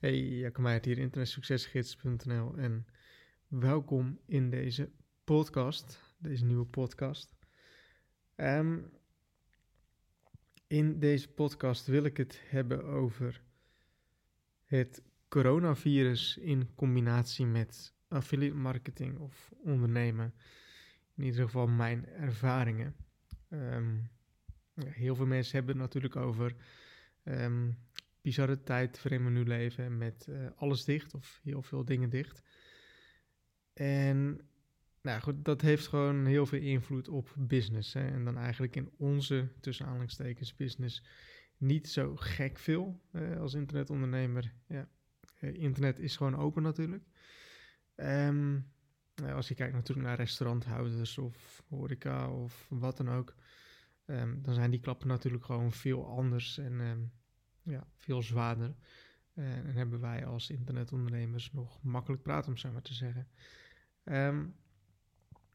Hey, 0.00 0.18
Jacco 0.18 0.62
Meijert 0.62 0.84
hier, 0.84 0.98
internetsuccesgids.nl 0.98 2.56
en 2.56 2.86
welkom 3.48 4.20
in 4.26 4.50
deze 4.50 4.90
podcast, 5.24 6.00
deze 6.18 6.44
nieuwe 6.44 6.66
podcast. 6.66 7.36
Ehm, 8.34 8.78
in 10.66 10.98
deze 10.98 11.28
podcast 11.28 11.86
wil 11.86 12.04
ik 12.04 12.16
het 12.16 12.40
hebben 12.44 12.84
over 12.84 13.42
het 14.64 15.02
coronavirus 15.28 16.36
in 16.36 16.74
combinatie 16.74 17.46
met 17.46 17.94
affiliate 18.08 18.56
marketing 18.56 19.18
of 19.18 19.52
ondernemen. 19.62 20.34
In 21.14 21.24
ieder 21.24 21.44
geval 21.44 21.66
mijn 21.66 22.06
ervaringen. 22.06 22.96
Ehm, 23.48 23.96
heel 24.74 25.14
veel 25.14 25.26
mensen 25.26 25.56
hebben 25.56 25.74
het 25.74 25.84
natuurlijk 25.84 26.16
over 26.16 26.56
um, 27.24 27.78
bizarre 28.28 28.62
tijd 28.62 29.02
waarin 29.02 29.24
we 29.24 29.30
nu 29.30 29.44
leven 29.44 29.98
met 29.98 30.26
uh, 30.28 30.46
alles 30.56 30.84
dicht 30.84 31.14
of 31.14 31.40
heel 31.42 31.62
veel 31.62 31.84
dingen 31.84 32.10
dicht. 32.10 32.42
En 33.72 34.40
nou 35.02 35.20
goed, 35.20 35.44
dat 35.44 35.60
heeft 35.60 35.86
gewoon 35.86 36.26
heel 36.26 36.46
veel 36.46 36.60
invloed 36.60 37.08
op 37.08 37.34
business. 37.36 37.92
Hè? 37.92 38.08
En 38.08 38.24
dan 38.24 38.38
eigenlijk 38.38 38.76
in 38.76 38.90
onze, 38.96 39.48
tussen 39.60 39.86
aanhalingstekens, 39.86 40.54
business 40.54 41.04
niet 41.56 41.88
zo 41.88 42.16
gek 42.16 42.58
veel 42.58 43.00
uh, 43.12 43.40
als 43.40 43.54
internetondernemer. 43.54 44.52
Ja, 44.66 44.88
uh, 45.40 45.54
internet 45.54 45.98
is 45.98 46.16
gewoon 46.16 46.36
open 46.36 46.62
natuurlijk. 46.62 47.04
Um, 47.96 48.72
als 49.34 49.48
je 49.48 49.54
kijkt 49.54 49.74
natuurlijk 49.74 50.06
naar 50.06 50.16
restauranthouders 50.16 51.18
of 51.18 51.62
horeca 51.68 52.30
of 52.30 52.66
wat 52.70 52.96
dan 52.96 53.08
ook, 53.10 53.34
um, 54.06 54.42
dan 54.42 54.54
zijn 54.54 54.70
die 54.70 54.80
klappen 54.80 55.08
natuurlijk 55.08 55.44
gewoon 55.44 55.72
veel 55.72 56.06
anders 56.06 56.58
en 56.58 56.80
um, 56.80 57.12
ja, 57.70 57.86
veel 57.96 58.22
zwaarder. 58.22 58.74
Uh, 59.34 59.56
en 59.56 59.74
hebben 59.74 60.00
wij 60.00 60.26
als 60.26 60.50
internetondernemers 60.50 61.52
nog 61.52 61.82
makkelijk 61.82 62.22
praten, 62.22 62.50
om 62.50 62.56
zo 62.56 62.72
maar 62.72 62.82
te 62.82 62.94
zeggen. 62.94 63.28
Um, 64.04 64.54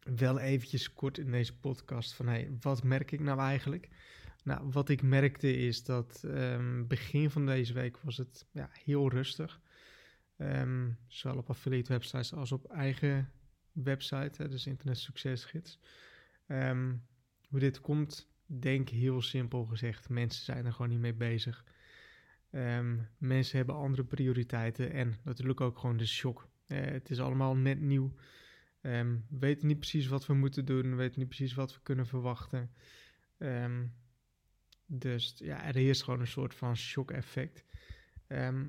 wel 0.03 0.39
eventjes 0.39 0.93
kort 0.93 1.17
in 1.17 1.31
deze 1.31 1.59
podcast 1.59 2.13
van 2.13 2.27
hey, 2.27 2.57
wat 2.59 2.83
merk 2.83 3.11
ik 3.11 3.19
nou 3.19 3.39
eigenlijk? 3.39 3.89
Nou, 4.43 4.69
wat 4.71 4.89
ik 4.89 5.01
merkte 5.01 5.57
is 5.57 5.83
dat 5.83 6.21
um, 6.25 6.87
begin 6.87 7.29
van 7.29 7.45
deze 7.45 7.73
week 7.73 7.97
was 7.97 8.17
het 8.17 8.45
ja, 8.51 8.69
heel 8.71 9.09
rustig. 9.09 9.61
Um, 10.37 10.97
zowel 11.07 11.37
op 11.37 11.49
affiliate 11.49 11.91
websites 11.91 12.33
als 12.33 12.51
op 12.51 12.71
eigen 12.71 13.31
website, 13.71 14.41
hè, 14.41 14.49
dus 14.49 14.67
Internet 14.67 14.97
Succesgids. 14.97 15.79
Um, 16.47 17.05
hoe 17.49 17.59
dit 17.59 17.81
komt, 17.81 18.29
denk 18.45 18.89
heel 18.89 19.21
simpel 19.21 19.65
gezegd, 19.65 20.09
mensen 20.09 20.43
zijn 20.43 20.65
er 20.65 20.73
gewoon 20.73 20.89
niet 20.89 20.99
mee 20.99 21.13
bezig. 21.13 21.65
Um, 22.55 23.07
mensen 23.17 23.57
hebben 23.57 23.75
andere 23.75 24.03
prioriteiten 24.03 24.91
en 24.91 25.15
natuurlijk 25.23 25.61
ook 25.61 25.77
gewoon 25.77 25.97
de 25.97 26.05
shock. 26.05 26.47
Uh, 26.67 26.79
het 26.85 27.09
is 27.09 27.19
allemaal 27.19 27.55
net 27.55 27.81
nieuw. 27.81 28.13
Um, 28.81 29.25
we 29.29 29.39
weten 29.39 29.67
niet 29.67 29.79
precies 29.79 30.07
wat 30.07 30.25
we 30.25 30.33
moeten 30.33 30.65
doen, 30.65 30.89
we 30.89 30.95
weten 30.95 31.19
niet 31.19 31.27
precies 31.27 31.53
wat 31.53 31.73
we 31.73 31.79
kunnen 31.83 32.07
verwachten. 32.07 32.71
Um, 33.37 33.93
dus 34.85 35.33
ja, 35.37 35.63
er 35.63 35.75
heerst 35.75 36.03
gewoon 36.03 36.19
een 36.19 36.27
soort 36.27 36.55
van 36.55 36.77
shock-effect. 36.77 37.65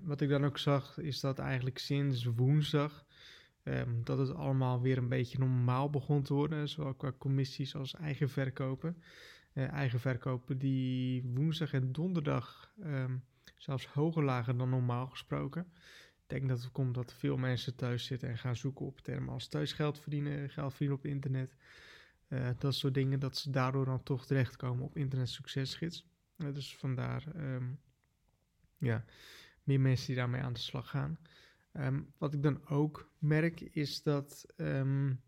wat 0.03 0.21
ik 0.21 0.29
dan 0.29 0.45
ook 0.45 0.59
zag, 0.59 0.99
is 0.99 1.21
dat 1.21 1.39
eigenlijk 1.39 1.79
sinds 1.79 2.25
woensdag 2.25 3.07
dat 4.03 4.19
het 4.19 4.35
allemaal 4.35 4.81
weer 4.81 4.99
een 4.99 5.09
beetje 5.09 5.39
normaal 5.39 5.91
begon 5.91 6.23
te 6.23 6.35
worden, 6.35 6.69
zowel 6.69 6.95
qua 6.95 7.13
commissies 7.19 7.75
als 7.75 7.95
eigen 7.95 8.29
verkopen. 8.29 9.03
Uh, 9.55 9.69
eigen 9.69 10.01
verkopen 10.01 10.59
die 10.59 11.23
woensdag 11.35 11.73
en 11.73 11.93
donderdag 11.93 12.73
zelfs 13.65 13.87
hoger 13.87 14.25
lagen 14.25 14.57
dan 14.57 14.69
normaal 14.69 15.07
gesproken. 15.07 15.63
Ik 16.23 16.31
denk 16.31 16.49
dat 16.49 16.63
het 16.63 16.73
komt 16.73 16.95
dat 16.95 17.15
veel 17.15 17.37
mensen 17.37 17.75
thuis 17.75 18.05
zitten 18.05 18.29
en 18.29 18.39
gaan 18.39 18.57
zoeken 18.57 18.87
op 18.87 19.01
termen 19.01 19.33
als 19.33 19.49
thuisgeld 19.49 19.99
verdienen, 19.99 20.51
geld 20.51 20.71
verdienen 20.71 20.97
op 20.97 21.05
internet. 21.07 21.57
Uh, 22.29 22.49
dat 22.59 22.75
soort 22.75 22.95
dingen, 22.95 23.21
dat 23.21 23.37
ze 23.37 23.51
daardoor 23.51 23.85
dan 23.85 24.03
toch 24.03 24.27
terechtkomen 24.27 24.85
op 24.85 24.97
internet 24.97 25.29
succesgids. 25.29 26.07
Uh, 26.37 26.55
dus 26.55 26.77
vandaar, 26.77 27.25
um, 27.37 27.81
ja, 28.79 29.05
meer 29.63 29.81
mensen 29.81 30.07
die 30.07 30.17
daarmee 30.17 30.43
aan 30.43 30.53
de 30.53 30.59
slag 30.59 30.91
gaan. 30.91 31.19
Um, 31.73 32.13
wat 32.19 32.35
ik 32.35 32.43
dan 32.43 32.69
ook 32.69 33.11
merk 33.19 33.61
is 33.61 34.03
dat 34.03 34.47
um, 34.57 35.21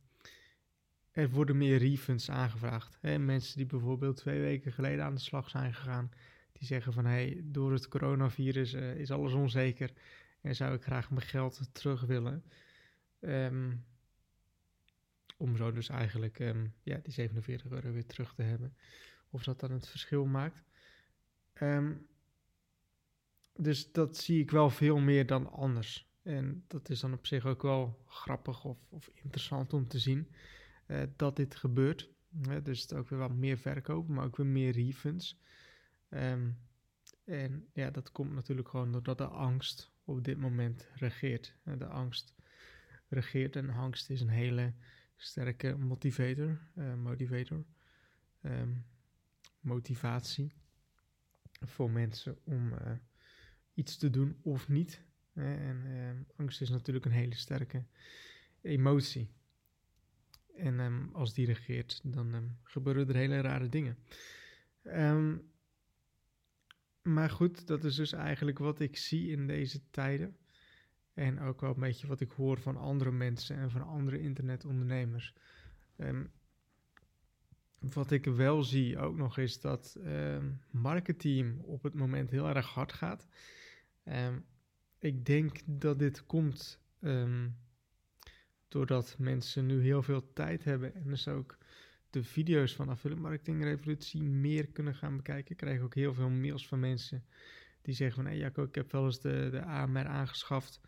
er 1.11 1.31
worden 1.31 1.57
meer 1.57 1.79
refunds 1.79 2.31
aangevraagd. 2.31 2.99
Hè? 3.01 3.19
Mensen 3.19 3.57
die 3.57 3.67
bijvoorbeeld 3.67 4.17
twee 4.17 4.41
weken 4.41 4.73
geleden 4.73 5.05
aan 5.05 5.15
de 5.15 5.21
slag 5.21 5.51
zijn 5.51 5.75
gegaan, 5.75 6.11
die 6.59 6.67
zeggen 6.67 6.93
van 6.93 7.07
hey, 7.07 7.41
door 7.45 7.73
het 7.73 7.89
coronavirus 7.89 8.75
uh, 8.75 8.95
is 8.95 9.11
alles 9.11 9.33
onzeker 9.33 9.93
en 10.41 10.57
zou 10.57 10.75
ik 10.75 10.83
graag 10.83 11.11
mijn 11.11 11.27
geld 11.27 11.69
terug 11.73 12.01
willen. 12.01 12.45
Um, 13.21 13.85
om 15.37 15.57
zo 15.57 15.73
dus 15.73 15.89
eigenlijk 15.89 16.39
um, 16.39 16.75
ja, 16.83 16.99
die 17.03 17.13
47 17.13 17.71
euro 17.71 17.93
weer 17.93 18.07
terug 18.07 18.35
te 18.35 18.43
hebben. 18.43 18.77
Of 19.31 19.45
dat 19.45 19.61
dan 19.61 19.71
het 19.71 19.89
verschil 19.89 20.25
maakt. 20.25 20.63
Um, 21.63 22.07
dus 23.55 23.93
dat 23.93 24.17
zie 24.17 24.41
ik 24.41 24.51
wel 24.51 24.71
veel 24.71 24.99
meer 24.99 25.27
dan 25.27 25.53
anders. 25.53 26.11
En 26.23 26.65
dat 26.67 26.89
is 26.89 27.01
dan 27.01 27.13
op 27.13 27.27
zich 27.27 27.47
ook 27.47 27.63
wel 27.63 28.05
grappig 28.07 28.65
of, 28.65 28.79
of 28.89 29.11
interessant 29.15 29.73
om 29.73 29.89
te 29.89 29.99
zien 29.99 30.29
uh, 30.87 31.03
dat 31.17 31.37
dit 31.37 31.57
gebeurt. 31.57 32.11
Uh, 32.49 32.57
dus 32.63 32.83
het 32.83 32.95
ook 32.95 33.09
weer 33.09 33.19
wat 33.19 33.35
meer 33.35 33.59
verkopen, 33.59 34.15
maar 34.15 34.25
ook 34.25 34.37
weer 34.37 34.47
meer 34.47 34.73
refunds. 34.73 35.41
Um, 36.09 36.59
en 37.25 37.69
ja, 37.73 37.91
dat 37.91 38.13
komt 38.13 38.33
natuurlijk 38.33 38.69
gewoon 38.69 38.93
doordat 38.93 39.19
de 39.19 39.27
angst 39.27 39.93
op 40.05 40.25
dit 40.25 40.39
moment 40.39 40.89
regeert. 40.95 41.55
De 41.79 41.87
angst 41.87 42.35
regeert 43.09 43.57
en 43.57 43.71
angst 43.71 44.11
is 44.11 44.21
een 44.21 44.29
hele 44.29 44.73
sterke 45.17 45.77
motivator, 45.77 46.61
uh, 46.75 46.95
motivator 46.95 47.65
um, 48.43 48.85
motivatie 49.61 50.53
voor 51.61 51.91
mensen 51.91 52.39
om 52.45 52.73
uh, 52.73 52.79
iets 53.75 53.97
te 53.97 54.11
doen 54.11 54.39
of 54.43 54.69
niet. 54.69 55.05
En 55.33 55.87
um, 55.87 56.27
angst 56.37 56.61
is 56.61 56.69
natuurlijk 56.69 57.05
een 57.05 57.13
hele 57.13 57.35
sterke 57.35 57.85
emotie. 58.61 59.31
En 60.57 61.11
als 61.13 61.35
die 61.35 61.47
regeert, 61.47 62.01
dan 62.05 62.57
gebeuren 62.63 63.09
er 63.09 63.15
hele 63.15 63.41
rare 63.41 63.69
dingen. 63.69 63.99
Um, 64.83 65.55
maar 67.07 67.31
goed, 67.31 67.67
dat 67.67 67.85
is 67.85 67.95
dus 67.95 68.13
eigenlijk 68.13 68.59
wat 68.59 68.81
ik 68.81 68.97
zie 68.97 69.31
in 69.31 69.47
deze 69.47 69.81
tijden. 69.91 70.37
En 71.15 71.41
ook 71.41 71.61
wel 71.61 71.75
een 71.75 71.81
beetje 71.81 72.07
wat 72.07 72.21
ik 72.21 72.31
hoor 72.31 72.61
van 72.61 72.77
andere 72.77 73.13
mensen 73.13 73.57
en 73.57 73.71
van 73.71 73.83
andere 73.83 74.21
internetondernemers. 74.21 75.35
Um, 75.99 76.31
wat 77.79 78.11
ik 78.11 78.25
wel 78.25 78.63
zie 78.63 78.99
ook 78.99 79.17
nog 79.17 79.39
is 79.39 79.61
dat 79.61 79.97
um, 80.05 80.61
marketing 80.71 81.63
op 81.63 81.83
het 81.83 81.95
moment 81.95 82.31
heel 82.31 82.49
erg 82.49 82.67
hard 82.67 82.93
gaat. 82.93 83.29
Um, 84.05 84.45
ik 84.99 85.25
denk 85.25 85.59
dat 85.65 85.99
dit 85.99 86.27
komt 86.27 86.81
doordat 88.69 89.15
mensen 89.19 89.67
nu 89.67 89.83
heel 89.83 90.03
veel 90.03 90.33
tijd 90.33 90.65
hebben 90.65 90.95
en 90.95 91.09
dus 91.09 91.29
ook 91.29 91.59
de 92.11 92.25
video's 92.25 92.75
van 92.75 92.89
Affiliate 92.89 93.23
Marketing 93.23 93.65
Revolutie 93.65 94.23
meer 94.23 94.67
kunnen 94.67 94.95
gaan 94.95 95.17
bekijken. 95.17 95.51
Ik 95.51 95.57
krijg 95.57 95.81
ook 95.81 95.95
heel 95.95 96.15
veel 96.15 96.31
mails 96.31 96.69
van 96.69 96.81
mensen 96.81 97.25
die 97.83 97.95
zeggen 97.95 98.23
van... 98.23 98.27
Hey 98.27 98.37
Jacco, 98.41 98.63
ik 98.63 98.75
heb 98.75 98.93
wel 98.93 99.05
eens 99.05 99.21
de, 99.21 99.49
de 99.51 99.63
AMR 99.63 100.07
aangeschaft, 100.07 100.81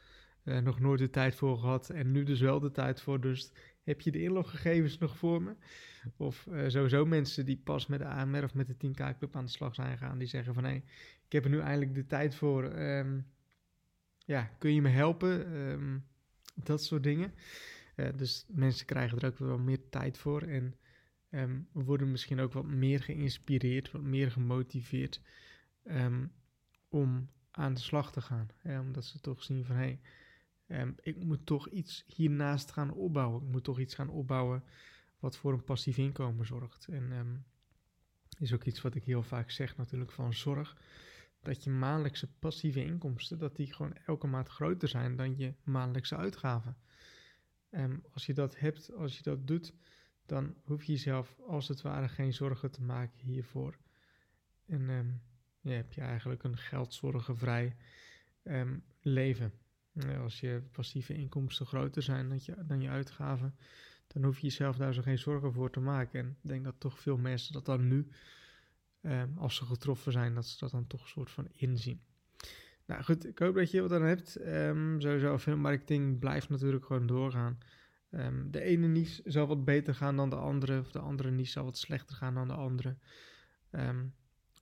uh, 0.44 0.58
nog 0.58 0.80
nooit 0.80 0.98
de 0.98 1.10
tijd 1.10 1.34
voor 1.34 1.58
gehad 1.58 1.90
en 1.90 2.10
nu 2.10 2.24
dus 2.24 2.40
wel 2.40 2.60
de 2.60 2.70
tijd 2.70 3.00
voor. 3.00 3.20
Dus 3.20 3.52
heb 3.82 4.00
je 4.00 4.10
de 4.10 4.22
inloggegevens 4.22 4.98
nog 4.98 5.16
voor 5.16 5.42
me? 5.42 5.56
Of 6.16 6.46
uh, 6.46 6.68
sowieso 6.68 7.06
mensen 7.06 7.46
die 7.46 7.60
pas 7.64 7.86
met 7.86 7.98
de 7.98 8.06
AMR 8.06 8.44
of 8.44 8.54
met 8.54 8.66
de 8.66 8.88
10K 8.88 9.18
Club 9.18 9.36
aan 9.36 9.44
de 9.44 9.50
slag 9.50 9.74
zijn 9.74 9.98
gegaan... 9.98 10.18
die 10.18 10.28
zeggen 10.28 10.54
van 10.54 10.64
hé, 10.64 10.70
hey, 10.70 10.84
ik 11.26 11.32
heb 11.32 11.44
er 11.44 11.50
nu 11.50 11.58
eindelijk 11.58 11.94
de 11.94 12.06
tijd 12.06 12.34
voor. 12.34 12.64
Um, 12.64 13.26
ja, 14.24 14.50
kun 14.58 14.74
je 14.74 14.82
me 14.82 14.88
helpen? 14.88 15.56
Um, 15.56 16.06
dat 16.54 16.84
soort 16.84 17.02
dingen. 17.02 17.34
Uh, 17.96 18.08
dus 18.16 18.46
mensen 18.48 18.86
krijgen 18.86 19.18
er 19.18 19.26
ook 19.26 19.38
wel 19.38 19.58
meer 19.58 19.88
tijd 19.88 20.18
voor 20.18 20.42
en... 20.42 20.74
Um, 21.30 21.68
worden 21.72 22.10
misschien 22.10 22.40
ook 22.40 22.52
wat 22.52 22.64
meer 22.64 23.02
geïnspireerd, 23.02 23.90
wat 23.90 24.02
meer 24.02 24.30
gemotiveerd 24.30 25.20
um, 25.84 26.32
om 26.88 27.30
aan 27.50 27.74
de 27.74 27.80
slag 27.80 28.12
te 28.12 28.20
gaan. 28.20 28.48
Omdat 28.62 29.04
ze 29.04 29.20
toch 29.20 29.42
zien 29.42 29.64
van 29.64 29.76
hé, 29.76 29.98
hey, 30.66 30.80
um, 30.80 30.94
ik 31.00 31.24
moet 31.24 31.46
toch 31.46 31.68
iets 31.68 32.04
hiernaast 32.06 32.72
gaan 32.72 32.92
opbouwen. 32.92 33.42
Ik 33.42 33.48
moet 33.48 33.64
toch 33.64 33.78
iets 33.78 33.94
gaan 33.94 34.08
opbouwen 34.08 34.64
wat 35.18 35.36
voor 35.36 35.52
een 35.52 35.64
passief 35.64 35.96
inkomen 35.96 36.46
zorgt. 36.46 36.86
En 36.86 37.44
is 38.38 38.52
ook 38.52 38.64
iets 38.64 38.80
wat 38.80 38.94
ik 38.94 39.04
heel 39.04 39.22
vaak 39.22 39.50
zeg 39.50 39.76
natuurlijk 39.76 40.12
van 40.12 40.34
zorg 40.34 40.76
dat 41.42 41.64
je 41.64 41.70
maandelijkse 41.70 42.28
passieve 42.38 42.84
inkomsten, 42.84 43.38
dat 43.38 43.56
die 43.56 43.72
gewoon 43.72 43.96
elke 44.06 44.26
maand 44.26 44.48
groter 44.48 44.88
zijn 44.88 45.16
dan 45.16 45.36
je 45.36 45.54
maandelijkse 45.62 46.16
uitgaven. 46.16 46.76
En 47.70 48.04
als 48.12 48.26
je 48.26 48.34
dat 48.34 48.58
hebt, 48.58 48.92
als 48.94 49.16
je 49.16 49.22
dat 49.22 49.46
doet, 49.46 49.74
dan 50.28 50.54
hoef 50.64 50.84
je 50.84 50.92
jezelf 50.92 51.36
als 51.46 51.68
het 51.68 51.82
ware 51.82 52.08
geen 52.08 52.32
zorgen 52.34 52.70
te 52.70 52.82
maken 52.82 53.20
hiervoor. 53.20 53.78
En 54.66 55.20
ja, 55.60 55.72
heb 55.72 55.92
je 55.92 56.00
eigenlijk 56.00 56.42
een 56.42 56.56
geldzorgenvrij 56.56 57.76
ehm, 58.42 58.78
leven. 59.00 59.52
als 60.20 60.40
je 60.40 60.62
passieve 60.72 61.14
inkomsten 61.14 61.66
groter 61.66 62.02
zijn 62.02 62.28
dan 62.28 62.38
je, 62.42 62.54
dan 62.66 62.80
je 62.80 62.88
uitgaven, 62.88 63.54
dan 64.06 64.24
hoef 64.24 64.38
je 64.38 64.46
jezelf 64.46 64.76
daar 64.76 64.94
zo 64.94 65.02
geen 65.02 65.18
zorgen 65.18 65.52
voor 65.52 65.70
te 65.70 65.80
maken. 65.80 66.20
En 66.20 66.28
ik 66.42 66.48
denk 66.48 66.64
dat 66.64 66.80
toch 66.80 66.98
veel 66.98 67.16
mensen 67.16 67.52
dat 67.52 67.64
dan 67.64 67.88
nu, 67.88 68.08
ehm, 69.00 69.28
als 69.36 69.56
ze 69.56 69.64
getroffen 69.64 70.12
zijn, 70.12 70.34
dat 70.34 70.46
ze 70.46 70.58
dat 70.58 70.70
dan 70.70 70.86
toch 70.86 71.02
een 71.02 71.08
soort 71.08 71.30
van 71.30 71.48
inzien. 71.52 72.00
Nou 72.86 73.02
goed, 73.02 73.26
ik 73.26 73.38
hoop 73.38 73.54
dat 73.54 73.70
je 73.70 73.80
wat 73.80 73.92
aan 73.92 74.02
hebt. 74.02 74.46
Um, 74.46 75.00
sowieso, 75.00 75.56
marketing 75.56 76.18
blijft 76.18 76.48
natuurlijk 76.48 76.84
gewoon 76.84 77.06
doorgaan. 77.06 77.58
Ehm, 78.10 78.50
de 78.50 78.60
ene 78.60 78.86
niche 78.86 79.22
zal 79.24 79.46
wat 79.46 79.64
beter 79.64 79.94
gaan 79.94 80.16
dan 80.16 80.30
de 80.30 80.36
andere, 80.36 80.78
of 80.78 80.90
de 80.90 80.98
andere 80.98 81.30
niche 81.30 81.50
zal 81.50 81.64
wat 81.64 81.78
slechter 81.78 82.16
gaan 82.16 82.34
dan 82.34 82.48
de 82.48 82.54
andere. 82.54 82.96
Ehm, 83.70 84.06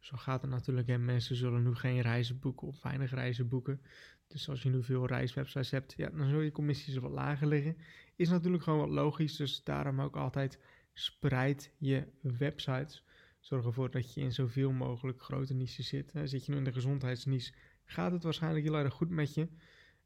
zo 0.00 0.16
gaat 0.16 0.42
het 0.42 0.50
natuurlijk. 0.50 0.88
En 0.88 1.04
mensen 1.04 1.36
zullen 1.36 1.62
nu 1.62 1.74
geen 1.74 2.00
reizen 2.00 2.38
boeken 2.38 2.66
of 2.66 2.82
weinig 2.82 3.10
reizen 3.10 3.48
boeken. 3.48 3.80
Dus 4.26 4.48
als 4.48 4.62
je 4.62 4.70
nu 4.70 4.82
veel 4.82 5.06
reiswebsites 5.06 5.70
hebt, 5.70 5.94
ja, 5.96 6.10
dan 6.10 6.28
zullen 6.28 6.44
je 6.44 6.52
commissies 6.52 6.96
wat 6.96 7.10
lager 7.10 7.46
liggen. 7.46 7.76
Is 8.16 8.28
natuurlijk 8.28 8.62
gewoon 8.62 8.78
wat 8.78 8.88
logisch. 8.88 9.36
Dus 9.36 9.64
daarom 9.64 10.00
ook 10.00 10.16
altijd 10.16 10.58
spreid 10.92 11.72
je 11.78 12.06
websites. 12.20 13.04
Zorg 13.40 13.64
ervoor 13.64 13.90
dat 13.90 14.14
je 14.14 14.20
in 14.20 14.32
zoveel 14.32 14.72
mogelijk 14.72 15.22
grote 15.22 15.54
niches 15.54 15.88
zit. 15.88 16.12
Zit 16.24 16.46
je 16.46 16.52
nu 16.52 16.58
in 16.58 16.64
de 16.64 16.72
gezondheidsniche, 16.72 17.52
gaat 17.84 18.12
het 18.12 18.22
waarschijnlijk 18.22 18.64
heel 18.64 18.76
erg 18.76 18.94
goed 18.94 19.10
met 19.10 19.34
je. 19.34 19.48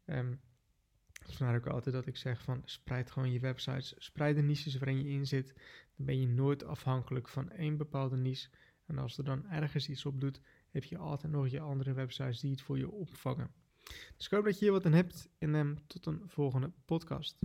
Um, 0.07 0.41
Vandaar 1.27 1.57
ook 1.57 1.67
altijd 1.67 1.95
dat 1.95 2.07
ik 2.07 2.17
zeg 2.17 2.43
van 2.43 2.63
spreid 2.65 3.11
gewoon 3.11 3.33
je 3.33 3.41
websites, 3.41 3.95
spreid 3.99 4.37
de 4.37 4.43
niches 4.43 4.79
waarin 4.79 5.03
je 5.03 5.11
in 5.11 5.27
zit. 5.27 5.55
Dan 5.97 6.07
ben 6.07 6.21
je 6.21 6.29
nooit 6.29 6.65
afhankelijk 6.65 7.29
van 7.29 7.51
één 7.51 7.77
bepaalde 7.77 8.17
niche. 8.17 8.49
En 8.87 8.99
als 8.99 9.19
er 9.19 9.25
dan 9.25 9.47
ergens 9.51 9.89
iets 9.89 10.07
op 10.07 10.21
doet, 10.21 10.41
heb 10.71 10.85
je 10.85 10.99
altijd 10.99 11.33
nog 11.33 11.49
je 11.49 11.61
andere 11.61 11.93
websites 11.93 12.41
die 12.41 12.51
het 12.51 12.63
voor 12.63 12.79
je 12.79 12.91
opvangen. 12.91 13.51
Dus 14.17 14.27
ik 14.27 14.31
hoop 14.31 14.45
dat 14.45 14.59
je 14.59 14.65
hier 14.65 14.73
wat 14.73 14.87
aan 14.87 14.93
hebt 14.93 15.29
en 15.39 15.55
um, 15.55 15.79
tot 15.87 16.07
een 16.07 16.23
volgende 16.27 16.73
podcast. 16.85 17.39